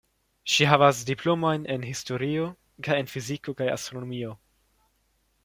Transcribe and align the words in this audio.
Ŝi 0.51 0.65
havas 0.69 1.01
diplomojn 1.09 1.67
en 1.75 1.85
historio 1.89 2.47
kaj 2.89 2.97
en 3.03 3.13
fiziko 3.13 3.57
kaj 3.61 3.71
astronomio. 3.77 4.35